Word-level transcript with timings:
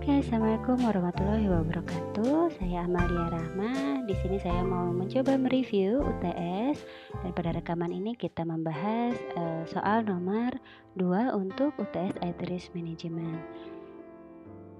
Oke, 0.00 0.16
assalamualaikum 0.16 0.80
warahmatullahi 0.80 1.44
wabarakatuh. 1.44 2.56
Saya 2.56 2.88
Amalia 2.88 3.36
Rahma. 3.36 4.00
Di 4.08 4.16
sini 4.24 4.40
saya 4.40 4.64
mau 4.64 4.88
mencoba 4.96 5.36
mereview 5.36 6.00
UTS 6.00 6.80
dan 7.20 7.36
pada 7.36 7.52
rekaman 7.52 7.92
ini 7.92 8.16
kita 8.16 8.48
membahas 8.48 9.12
uh, 9.36 9.68
soal 9.68 10.00
nomor 10.08 10.56
2 10.96 11.36
untuk 11.36 11.76
UTS 11.76 12.16
IT 12.16 12.40
Risk 12.48 12.72
Management. 12.72 13.44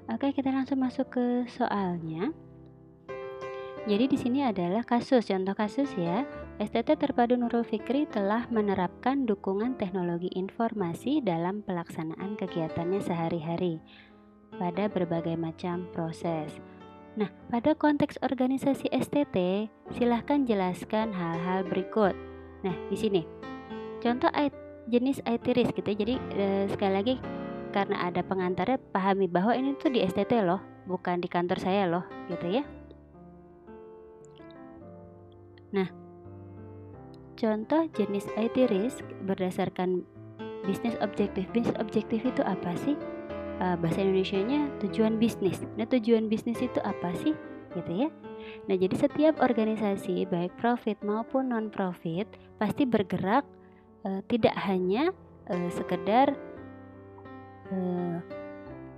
Oke, 0.08 0.32
kita 0.32 0.56
langsung 0.56 0.80
masuk 0.80 1.12
ke 1.12 1.44
soalnya. 1.52 2.32
Jadi 3.84 4.08
di 4.08 4.16
sini 4.16 4.40
adalah 4.40 4.88
kasus, 4.88 5.28
contoh 5.28 5.52
kasus 5.52 5.92
ya. 6.00 6.24
STT 6.56 6.96
Terpadu 6.96 7.36
Nurul 7.36 7.68
Fikri 7.68 8.08
telah 8.08 8.48
menerapkan 8.48 9.28
dukungan 9.28 9.76
teknologi 9.76 10.32
informasi 10.32 11.20
dalam 11.20 11.60
pelaksanaan 11.60 12.40
kegiatannya 12.40 13.00
sehari-hari 13.04 13.80
pada 14.56 14.90
berbagai 14.90 15.36
macam 15.38 15.86
proses. 15.92 16.50
Nah, 17.18 17.28
pada 17.50 17.74
konteks 17.74 18.22
organisasi 18.22 18.86
STT, 18.90 19.68
silahkan 19.98 20.46
jelaskan 20.46 21.10
hal-hal 21.10 21.66
berikut. 21.66 22.14
Nah, 22.62 22.74
di 22.88 22.96
sini 22.96 23.22
contoh 24.00 24.30
jenis 24.88 25.20
IT 25.28 25.46
risk 25.54 25.74
gitu. 25.76 25.90
Ya. 25.92 25.98
Jadi 26.02 26.14
eh, 26.34 26.64
sekali 26.70 26.92
lagi 26.94 27.14
karena 27.70 28.10
ada 28.10 28.20
pengantarnya 28.26 28.78
pahami 28.90 29.30
bahwa 29.30 29.54
ini 29.54 29.78
tuh 29.78 29.94
di 29.94 30.02
STT 30.02 30.42
loh, 30.42 30.58
bukan 30.90 31.22
di 31.22 31.28
kantor 31.30 31.58
saya 31.62 31.86
loh, 31.86 32.04
gitu 32.26 32.46
ya. 32.50 32.64
Nah, 35.70 35.86
contoh 37.38 37.86
jenis 37.94 38.26
IT 38.34 38.56
risk 38.74 39.06
berdasarkan 39.22 40.02
bisnis 40.66 40.98
objektif. 40.98 41.46
Bisnis 41.54 41.78
objektif 41.78 42.26
itu 42.26 42.42
apa 42.42 42.74
sih? 42.82 42.98
Uh, 43.60 43.76
bahasa 43.76 44.00
Indonesia-nya 44.00 44.72
tujuan 44.80 45.20
bisnis. 45.20 45.60
Nah, 45.76 45.84
tujuan 45.84 46.32
bisnis 46.32 46.56
itu 46.64 46.80
apa 46.80 47.12
sih? 47.20 47.36
Gitu 47.76 47.92
ya. 47.92 48.08
Nah, 48.66 48.76
jadi 48.80 48.96
setiap 48.96 49.36
organisasi 49.44 50.24
baik 50.32 50.56
profit 50.56 50.96
maupun 51.04 51.52
non 51.52 51.68
profit 51.68 52.24
pasti 52.56 52.88
bergerak 52.88 53.44
uh, 54.08 54.24
tidak 54.32 54.56
hanya 54.64 55.12
uh, 55.52 55.68
sekedar 55.76 56.32
uh, 57.68 58.16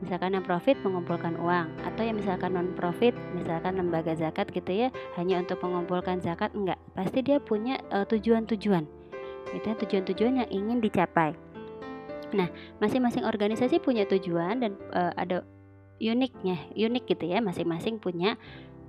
misalkan 0.02 0.34
yang 0.34 0.42
profit 0.42 0.74
mengumpulkan 0.82 1.38
uang 1.38 1.70
atau 1.86 2.02
yang 2.02 2.18
misalkan 2.18 2.58
non 2.58 2.74
profit 2.74 3.14
misalkan 3.38 3.78
lembaga 3.78 4.18
zakat 4.18 4.50
gitu 4.50 4.86
ya 4.86 4.88
hanya 5.14 5.38
untuk 5.38 5.62
mengumpulkan 5.62 6.18
zakat 6.18 6.50
enggak 6.58 6.78
pasti 6.98 7.22
dia 7.22 7.38
punya 7.38 7.78
uh, 7.94 8.02
tujuan-tujuan 8.02 8.84
gitu 9.54 9.64
ya 9.64 9.76
tujuan-tujuan 9.78 10.34
yang 10.42 10.50
ingin 10.50 10.78
dicapai 10.82 11.38
nah 12.32 12.48
masing-masing 12.82 13.24
organisasi 13.24 13.78
punya 13.78 14.08
tujuan 14.08 14.60
dan 14.64 14.72
uh, 14.92 15.12
ada 15.16 15.46
uniknya 16.02 16.58
unik 16.74 17.04
gitu 17.14 17.24
ya 17.30 17.38
masing-masing 17.38 18.02
punya 18.02 18.34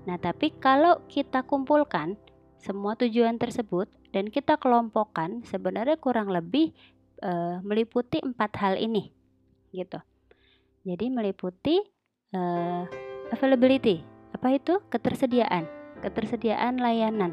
nah 0.04 0.20
tapi 0.20 0.52
kalau 0.58 1.00
kita 1.08 1.46
kumpulkan 1.46 2.20
semua 2.60 2.96
tujuan 3.00 3.38
tersebut 3.38 3.88
dan 4.16 4.32
kita 4.32 4.56
kelompokkan 4.60 5.44
sebenarnya 5.48 6.00
kurang 6.00 6.32
lebih 6.32 6.72
uh, 7.22 7.60
meliputi 7.62 8.20
empat 8.24 8.52
hal 8.60 8.76
ini 8.80 9.12
gitu 9.76 10.00
jadi 10.84 11.08
meliputi 11.08 11.80
uh, 12.36 12.84
availability. 13.32 14.04
Apa 14.36 14.60
itu? 14.60 14.84
Ketersediaan, 14.92 15.64
ketersediaan 16.04 16.78
layanan. 16.78 17.32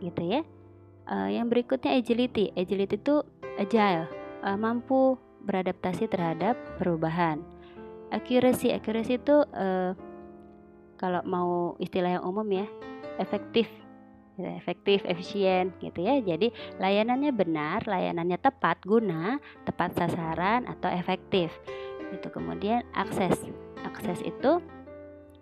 Gitu 0.00 0.22
ya. 0.24 0.40
Uh, 1.06 1.28
yang 1.28 1.52
berikutnya 1.52 1.94
agility. 2.00 2.50
Agility 2.56 2.96
itu 2.96 3.20
agile, 3.60 4.08
uh, 4.46 4.54
mampu 4.54 5.18
beradaptasi 5.42 6.06
terhadap 6.06 6.54
perubahan. 6.78 7.42
Accuracy, 8.14 8.70
accuracy 8.70 9.18
itu 9.18 9.42
uh, 9.50 9.92
kalau 10.96 11.20
mau 11.26 11.74
istilah 11.82 12.16
yang 12.16 12.24
umum 12.24 12.46
ya, 12.54 12.66
efektif 13.18 13.66
efektif, 14.36 15.00
efisien 15.08 15.72
gitu 15.80 16.04
ya. 16.04 16.20
Jadi 16.20 16.52
layanannya 16.76 17.32
benar, 17.32 17.88
layanannya 17.88 18.36
tepat 18.36 18.84
guna, 18.84 19.40
tepat 19.64 19.96
sasaran 19.96 20.68
atau 20.68 20.92
efektif 20.92 21.48
itu 22.12 22.28
kemudian 22.30 22.86
akses 22.94 23.34
akses 23.82 24.22
itu 24.22 24.62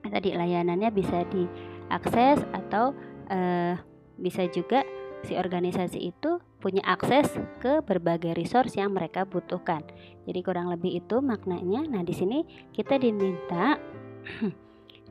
tadi 0.04 0.36
layanannya 0.36 0.88
bisa 0.92 1.24
diakses 1.28 2.40
atau 2.52 2.92
uh, 3.28 3.74
bisa 4.20 4.48
juga 4.52 4.84
si 5.24 5.36
organisasi 5.36 6.12
itu 6.12 6.40
punya 6.64 6.80
akses 6.88 7.28
ke 7.60 7.84
berbagai 7.84 8.32
resource 8.32 8.80
yang 8.80 8.96
mereka 8.96 9.28
butuhkan. 9.28 9.84
Jadi 10.24 10.40
kurang 10.40 10.72
lebih 10.72 10.96
itu 10.96 11.20
maknanya. 11.20 11.84
Nah, 11.84 12.00
di 12.00 12.16
sini 12.16 12.40
kita 12.72 12.96
diminta 12.96 13.76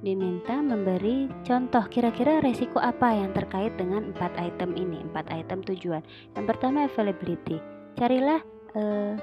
diminta 0.05 0.57
memberi 0.57 1.29
contoh 1.45 1.85
kira-kira 1.93 2.41
resiko 2.41 2.81
apa 2.81 3.13
yang 3.13 3.29
terkait 3.37 3.77
dengan 3.77 4.09
empat 4.09 4.33
item 4.41 4.73
ini, 4.73 5.05
empat 5.05 5.29
item 5.29 5.61
tujuan. 5.61 6.01
Yang 6.33 6.45
pertama 6.49 6.89
availability. 6.89 7.61
Carilah 8.01 8.41
uh, 8.73 9.13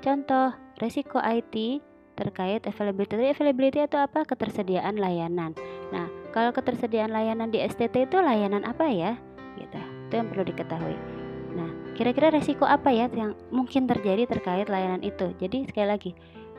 contoh 0.00 0.56
resiko 0.80 1.20
IT 1.20 1.84
terkait 2.16 2.64
availability. 2.64 3.36
Availability 3.36 3.84
itu 3.84 4.00
apa? 4.00 4.24
Ketersediaan 4.24 4.96
layanan. 4.96 5.52
Nah, 5.92 6.08
kalau 6.32 6.56
ketersediaan 6.56 7.12
layanan 7.12 7.52
di 7.52 7.60
STT 7.60 8.08
itu 8.08 8.16
layanan 8.16 8.64
apa 8.64 8.88
ya? 8.88 9.20
Gitu. 9.60 9.76
Itu 10.08 10.12
yang 10.16 10.32
perlu 10.32 10.48
diketahui. 10.48 11.15
Kira-kira 11.96 12.28
resiko 12.28 12.68
apa 12.68 12.92
ya 12.92 13.08
yang 13.08 13.32
mungkin 13.48 13.88
terjadi 13.88 14.28
terkait 14.28 14.68
layanan 14.68 15.00
itu? 15.00 15.32
Jadi 15.40 15.64
sekali 15.64 15.88
lagi, 15.88 16.12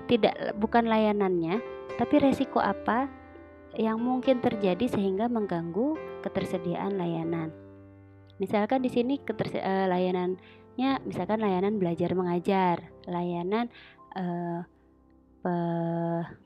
tidak 0.10 0.34
bukan 0.58 0.90
layanannya, 0.90 1.62
tapi 2.02 2.18
resiko 2.18 2.58
apa 2.58 3.06
yang 3.78 4.02
mungkin 4.02 4.42
terjadi 4.42 4.90
sehingga 4.90 5.30
mengganggu 5.30 5.94
ketersediaan 6.26 6.98
layanan. 6.98 7.54
Misalkan 8.42 8.82
di 8.82 8.90
sini 8.90 9.22
uh, 9.22 9.86
layanannya 9.86 10.92
misalkan 11.06 11.38
layanan 11.38 11.78
belajar 11.78 12.18
mengajar, 12.18 12.90
layanan 13.06 13.70
uh, 14.18 14.66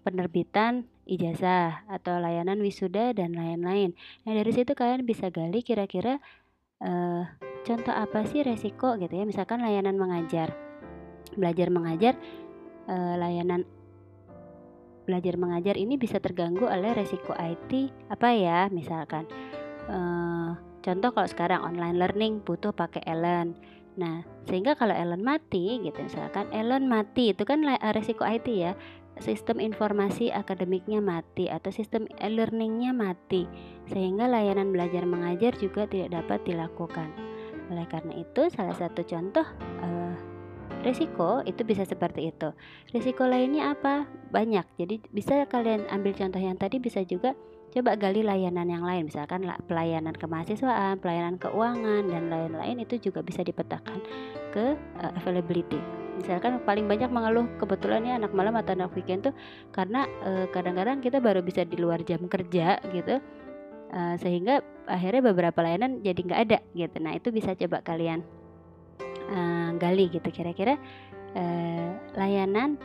penerbitan 0.06 0.85
ijazah 1.09 1.90
atau 1.90 2.22
layanan 2.22 2.62
wisuda 2.62 3.18
dan 3.18 3.34
lain-lain. 3.34 3.97
Nah 4.28 4.31
dari 4.38 4.52
situ 4.53 4.78
kalian 4.78 5.08
bisa 5.09 5.34
gali 5.34 5.66
kira-kira 5.66 6.22
uh, 6.81 7.24
contoh 7.64 7.94
apa 7.94 8.25
sih 8.28 8.42
resiko 8.42 8.97
gitu 8.97 9.14
ya. 9.14 9.24
Misalkan 9.24 9.62
layanan 9.62 9.97
mengajar, 9.97 10.53
belajar 11.38 11.68
mengajar, 11.69 12.14
uh, 12.90 13.16
layanan 13.18 13.66
belajar 15.02 15.34
mengajar 15.36 15.75
ini 15.81 15.97
bisa 15.97 16.22
terganggu 16.22 16.70
oleh 16.70 16.94
resiko 16.94 17.34
IT 17.38 17.90
apa 18.09 18.28
ya 18.34 18.59
misalkan. 18.70 19.25
Uh, 19.90 20.53
contoh 20.86 21.09
kalau 21.14 21.30
sekarang 21.30 21.62
online 21.66 21.97
learning 21.97 22.34
butuh 22.46 22.70
pakai 22.74 23.02
Ellen 23.06 23.58
Nah, 24.00 24.24
sehingga 24.47 24.80
kalau 24.80 24.96
Ellen 24.96 25.20
mati 25.20 25.84
gitu 25.84 26.00
misalkan 26.00 26.47
Ellen 26.56 26.88
mati 26.88 27.36
itu 27.36 27.44
kan 27.44 27.59
resiko 27.91 28.24
IT 28.24 28.47
ya. 28.47 28.72
Sistem 29.22 29.62
informasi 29.62 30.34
akademiknya 30.34 30.98
mati 30.98 31.46
atau 31.46 31.70
sistem 31.70 32.09
e-learningnya 32.18 32.90
mati 32.90 33.46
sehingga 33.86 34.26
layanan 34.26 34.74
belajar 34.74 35.06
mengajar 35.06 35.54
juga 35.62 35.86
tidak 35.86 36.09
dapat 36.18 36.42
dilakukan. 36.42 37.14
Oleh 37.70 37.86
karena 37.86 38.18
itu, 38.18 38.50
salah 38.50 38.74
satu 38.74 39.06
contoh 39.06 39.46
uh, 39.86 40.14
risiko 40.82 41.46
itu 41.46 41.62
bisa 41.62 41.86
seperti 41.86 42.34
itu. 42.34 42.50
Risiko 42.90 43.30
lainnya 43.30 43.78
apa? 43.78 44.09
Banyak. 44.34 44.82
Jadi 44.82 45.06
bisa 45.14 45.46
kalian 45.46 45.86
ambil 45.94 46.18
contoh 46.18 46.42
yang 46.42 46.58
tadi 46.58 46.82
bisa 46.82 47.06
juga 47.06 47.38
coba 47.72 47.96
gali 47.96 48.26
layanan 48.26 48.68
yang 48.68 48.84
lain 48.84 49.08
misalkan 49.08 49.46
pelayanan 49.70 50.18
kemahasiswaan, 50.18 50.98
pelayanan 50.98 51.38
keuangan 51.38 52.09
dan 52.09 52.28
lain-lain 52.28 52.84
itu 52.84 52.98
juga 53.00 53.22
bisa 53.22 53.46
dipetakan 53.46 54.02
ke 54.50 54.76
uh, 54.98 55.14
availability. 55.14 56.00
Misalkan 56.22 56.62
paling 56.62 56.86
banyak 56.86 57.09
mengeluh 57.09 57.50
kebetulan 57.58 58.06
ya 58.06 58.14
anak 58.22 58.32
malam 58.38 58.53
atau 58.53 58.78
anak 58.78 58.94
weekend 58.94 59.26
tuh 59.26 59.34
karena 59.73 60.06
kadang 60.53 60.72
kadang-kadang 60.72 61.02
kita 61.02 61.18
baru 61.18 61.41
bisa 61.41 61.66
di 61.66 61.82
luar 61.82 62.06
jam 62.06 62.29
kerja 62.29 62.78
gitu. 62.94 63.18
Uh, 63.91 64.16
sehingga 64.23 64.64
akhirnya 64.88 65.35
beberapa 65.35 65.59
layanan 65.59 66.00
jadi 66.00 66.22
nggak 66.23 66.41
ada 66.47 66.59
gitu. 66.72 66.96
Nah, 67.03 67.12
itu 67.18 67.28
bisa 67.34 67.52
coba 67.59 67.84
kalian 67.84 68.23
uh, 69.32 69.70
gali 69.76 70.08
gitu 70.12 70.29
kira-kira 70.29 70.76
uh, 71.35 71.90
layanan 72.16 72.76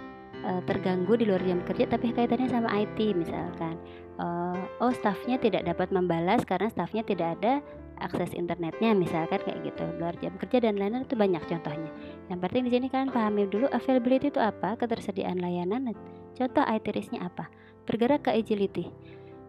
uh, 0.47 0.63
terganggu 0.65 1.19
di 1.19 1.25
luar 1.27 1.43
jam 1.43 1.61
kerja 1.67 1.91
tapi 1.91 2.15
kaitannya 2.15 2.49
sama 2.51 2.71
IT 2.75 2.99
misalkan 3.15 3.79
uh, 4.19 4.59
oh 4.83 4.93
staffnya 4.95 5.37
tidak 5.41 5.67
dapat 5.67 5.91
membalas 5.91 6.43
karena 6.47 6.71
staffnya 6.71 7.03
tidak 7.07 7.39
ada 7.41 7.61
akses 7.99 8.37
internetnya 8.37 8.93
misalkan 8.93 9.41
kayak 9.43 9.73
gitu 9.73 9.85
luar 9.97 10.15
jam 10.21 10.37
kerja 10.37 10.69
dan 10.69 10.77
lain-lain 10.77 11.09
itu 11.09 11.17
banyak 11.17 11.43
contohnya 11.49 11.91
yang 12.29 12.39
penting 12.41 12.63
di 12.69 12.71
sini 12.73 12.87
kalian 12.93 13.11
pahami 13.11 13.49
dulu 13.49 13.67
availability 13.73 14.29
itu 14.31 14.41
apa 14.41 14.77
ketersediaan 14.77 15.41
layanan 15.41 15.97
contoh 16.37 16.65
IT 16.65 16.87
risknya 16.93 17.27
apa 17.27 17.49
bergerak 17.89 18.29
ke 18.29 18.31
agility 18.37 18.91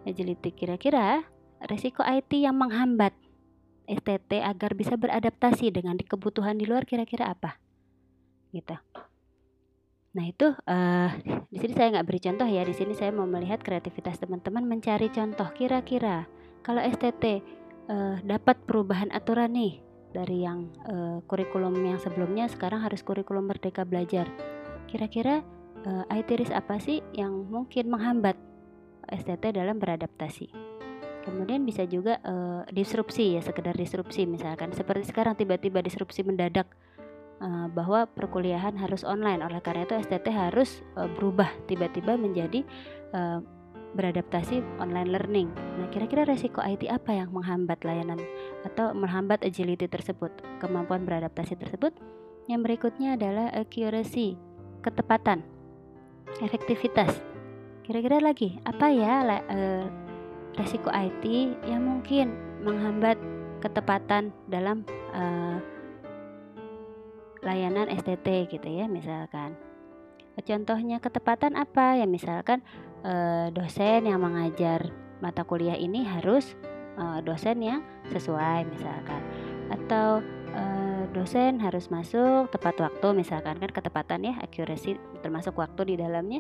agility 0.07 0.49
kira-kira 0.55 1.27
resiko 1.67 2.05
IT 2.05 2.31
yang 2.37 2.55
menghambat 2.55 3.11
STT 3.87 4.43
agar 4.43 4.75
bisa 4.75 4.99
beradaptasi 4.99 5.71
dengan 5.71 5.95
kebutuhan 5.95 6.59
di 6.59 6.67
luar 6.67 6.83
kira-kira 6.83 7.31
apa 7.31 7.55
gitu 8.51 8.75
Nah 10.17 10.25
itu 10.25 10.49
uh, 10.49 11.13
di 11.53 11.57
sini 11.61 11.77
saya 11.77 11.93
nggak 11.93 12.07
beri 12.09 12.17
contoh 12.17 12.49
ya. 12.49 12.65
Di 12.65 12.73
sini 12.73 12.97
saya 12.97 13.13
mau 13.13 13.29
melihat 13.29 13.61
kreativitas 13.61 14.17
teman-teman 14.17 14.65
mencari 14.65 15.13
contoh. 15.13 15.45
Kira-kira 15.53 16.25
kalau 16.65 16.81
STT 16.81 17.45
uh, 17.87 17.93
eh, 17.93 18.15
dapat 18.23 18.59
perubahan 18.67 19.09
aturan 19.11 19.55
nih 19.55 19.79
dari 20.15 20.43
yang 20.43 20.71
uh, 20.87 21.19
kurikulum 21.27 21.75
yang 21.83 21.99
sebelumnya 21.99 22.47
sekarang 22.47 22.83
harus 22.83 23.03
kurikulum 23.03 23.47
merdeka 23.47 23.83
belajar. 23.83 24.27
Kira-kira 24.87 25.43
uh, 25.83 26.03
IT 26.11 26.29
risk 26.39 26.53
apa 26.55 26.79
sih 26.79 27.03
yang 27.11 27.47
mungkin 27.51 27.91
menghambat 27.91 28.39
STT 29.11 29.55
dalam 29.55 29.79
beradaptasi? 29.79 30.47
Kemudian 31.27 31.67
bisa 31.67 31.83
juga 31.83 32.23
uh, 32.23 32.63
disrupsi 32.71 33.35
ya, 33.35 33.43
sekedar 33.43 33.75
disrupsi 33.75 34.23
misalkan 34.23 34.71
seperti 34.71 35.11
sekarang 35.11 35.35
tiba-tiba 35.35 35.83
disrupsi 35.83 36.23
mendadak 36.23 36.71
uh, 37.43 37.67
bahwa 37.67 38.07
perkuliahan 38.07 38.79
harus 38.79 39.03
online. 39.03 39.43
Oleh 39.43 39.59
karena 39.59 39.83
itu 39.83 39.99
STT 40.07 40.31
harus 40.31 40.81
uh, 40.95 41.11
berubah 41.11 41.51
tiba-tiba 41.67 42.15
menjadi 42.15 42.63
uh, 43.11 43.43
beradaptasi 43.97 44.61
online 44.77 45.09
learning. 45.09 45.49
Nah, 45.81 45.89
kira-kira 45.89 46.23
resiko 46.23 46.61
IT 46.61 46.85
apa 46.87 47.17
yang 47.17 47.33
menghambat 47.33 47.81
layanan 47.81 48.21
atau 48.61 48.93
menghambat 48.93 49.41
agility 49.41 49.89
tersebut, 49.89 50.29
kemampuan 50.61 51.03
beradaptasi 51.03 51.57
tersebut? 51.57 51.97
Yang 52.45 52.61
berikutnya 52.69 53.17
adalah 53.17 53.49
accuracy, 53.51 54.37
ketepatan, 54.85 55.41
efektivitas. 56.39 57.09
Kira-kira 57.81 58.21
lagi 58.21 58.61
apa 58.63 58.87
ya 58.93 59.25
uh, 59.25 59.85
resiko 60.53 60.93
IT 60.93 61.25
yang 61.65 61.81
mungkin 61.81 62.37
menghambat 62.61 63.17
ketepatan 63.59 64.29
dalam 64.45 64.85
uh, 65.17 65.57
layanan 67.45 67.87
STT 67.89 68.51
gitu 68.51 68.67
ya 68.67 68.89
misalkan 68.89 69.55
contohnya 70.37 71.01
ketepatan 71.01 71.57
apa 71.57 71.97
ya 71.97 72.05
misalkan 72.05 72.61
uh, 73.03 73.47
dosen 73.53 74.07
yang 74.07 74.21
mengajar 74.21 74.89
mata 75.19 75.41
kuliah 75.43 75.75
ini 75.75 76.05
harus 76.05 76.53
uh, 76.97 77.19
dosen 77.21 77.61
yang 77.61 77.81
sesuai 78.13 78.69
misalkan 78.69 79.21
atau 79.67 80.21
uh, 80.55 81.03
dosen 81.11 81.59
harus 81.59 81.89
masuk 81.89 82.47
tepat 82.53 82.77
waktu 82.79 83.07
misalkan 83.17 83.57
kan 83.57 83.71
ketepatan 83.73 84.31
ya 84.31 84.33
accuracy 84.39 84.95
termasuk 85.25 85.57
waktu 85.57 85.93
di 85.93 85.95
dalamnya 85.99 86.39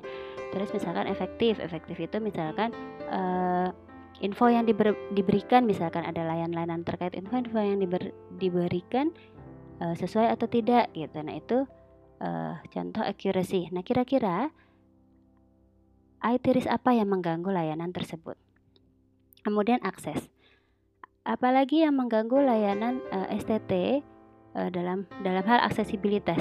terus 0.53 0.69
misalkan 0.71 1.09
efektif 1.09 1.59
efektif 1.59 1.97
itu 1.97 2.17
misalkan 2.21 2.71
uh, 3.09 3.73
info 4.21 4.49
yang 4.49 4.65
diber, 4.65 4.97
diberikan 5.13 5.65
misalkan 5.65 6.01
ada 6.05 6.25
layanan-layanan 6.25 6.81
terkait 6.81 7.13
info-info 7.13 7.59
yang 7.61 7.77
diber, 7.77 8.13
diberikan 8.41 9.13
uh, 9.81 9.93
sesuai 9.93 10.33
atau 10.33 10.49
tidak 10.49 10.89
gitu. 10.97 11.17
Nah, 11.21 11.35
itu 11.37 11.57
uh, 12.21 12.57
contoh 12.69 13.03
accuracy. 13.05 13.69
Nah, 13.69 13.85
kira-kira 13.85 14.49
IT 16.23 16.45
risk 16.53 16.69
apa 16.69 16.93
yang 16.93 17.09
mengganggu 17.11 17.49
layanan 17.49 17.93
tersebut? 17.93 18.35
Kemudian 19.45 19.79
akses. 19.85 20.29
Apalagi 21.27 21.83
yang 21.83 21.99
mengganggu 21.99 22.39
layanan 22.39 23.03
uh, 23.11 23.27
STT 23.35 24.01
uh, 24.55 24.69
dalam 24.71 25.05
dalam 25.21 25.43
hal 25.43 25.63
aksesibilitas 25.67 26.39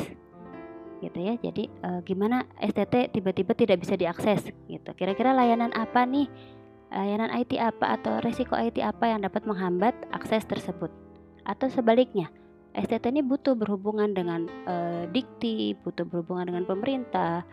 gitu 1.04 1.18
ya. 1.20 1.34
Jadi 1.38 1.68
uh, 1.84 2.00
gimana 2.02 2.48
STT 2.62 3.12
tiba-tiba 3.12 3.52
tidak 3.52 3.84
bisa 3.84 3.98
diakses 3.98 4.48
gitu. 4.70 4.90
Kira-kira 4.96 5.36
layanan 5.36 5.74
apa 5.76 6.06
nih 6.08 6.30
layanan 6.90 7.34
IT 7.34 7.58
apa 7.58 7.98
atau 7.98 8.22
resiko 8.22 8.54
IT 8.54 8.80
apa 8.80 9.10
yang 9.10 9.20
dapat 9.26 9.44
menghambat 9.44 9.94
akses 10.14 10.46
tersebut. 10.46 10.88
Atau 11.46 11.70
sebaliknya, 11.70 12.30
STT 12.74 13.14
ini 13.14 13.22
butuh 13.22 13.54
berhubungan 13.54 14.12
dengan 14.12 14.50
e, 14.66 14.74
dikti, 15.14 15.78
butuh 15.80 16.04
berhubungan 16.04 16.50
dengan 16.50 16.64
pemerintah, 16.66 17.46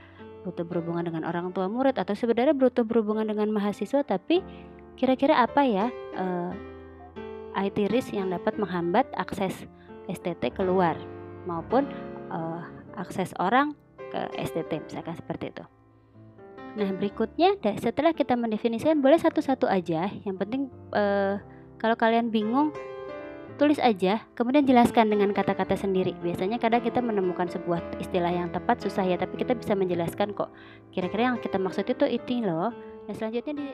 butuh 0.43 0.67
berhubungan 0.67 1.07
dengan 1.07 1.23
orang 1.23 1.49
tua 1.55 1.71
murid 1.71 1.95
atau 1.95 2.13
sebenarnya 2.13 2.53
butuh 2.53 2.83
berhubungan 2.83 3.25
dengan 3.25 3.49
mahasiswa 3.49 4.03
tapi 4.03 4.43
kira-kira 4.99 5.41
apa 5.41 5.63
ya 5.63 5.87
e, 6.13 6.25
eh, 7.57 7.63
IT 7.69 7.77
risk 7.89 8.11
yang 8.11 8.29
dapat 8.29 8.59
menghambat 8.59 9.07
akses 9.15 9.55
STT 10.11 10.51
keluar 10.53 10.99
maupun 11.47 11.87
e, 12.29 12.39
akses 12.99 13.31
orang 13.39 13.73
ke 14.13 14.19
STT 14.37 14.83
misalkan 14.85 15.15
seperti 15.17 15.49
itu. 15.49 15.65
Nah, 16.73 16.89
berikutnya 16.89 17.53
setelah 17.77 18.17
kita 18.17 18.33
mendefinisikan 18.33 18.97
boleh 18.97 19.21
satu-satu 19.21 19.69
aja. 19.69 20.09
Yang 20.25 20.37
penting 20.41 20.61
eh, 20.97 21.37
kalau 21.77 21.93
kalian 21.93 22.33
bingung 22.33 22.73
tulis 23.55 23.79
aja, 23.79 24.25
kemudian 24.33 24.65
jelaskan 24.65 25.09
dengan 25.09 25.31
kata-kata 25.31 25.77
sendiri. 25.77 26.13
Biasanya 26.21 26.57
kadang 26.57 26.81
kita 26.81 26.99
menemukan 26.99 27.47
sebuah 27.49 27.79
istilah 28.01 28.33
yang 28.33 28.49
tepat 28.49 28.81
susah 28.83 29.05
ya, 29.05 29.15
tapi 29.15 29.39
kita 29.39 29.53
bisa 29.55 29.73
menjelaskan 29.77 30.33
kok. 30.33 30.51
Kira-kira 30.91 31.33
yang 31.33 31.37
kita 31.39 31.61
maksud 31.61 31.85
itu 31.87 32.05
itu 32.09 32.43
loh. 32.43 32.73
Nah, 33.07 33.13
selanjutnya 33.13 33.53
di 33.55 33.67